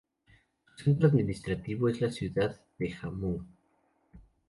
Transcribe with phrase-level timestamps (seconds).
[0.77, 3.45] Su centro administrativo es la ciudad de Jammu.